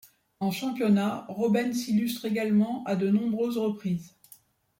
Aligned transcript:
En 0.39 0.49
championnat, 0.49 1.27
Robben 1.29 1.75
s'illustre 1.75 2.25
également 2.25 2.83
à 2.85 2.95
de 2.95 3.11
nombreuses 3.11 3.59
reprises. 3.59 4.15